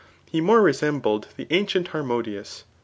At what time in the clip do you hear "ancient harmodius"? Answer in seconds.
1.51-2.63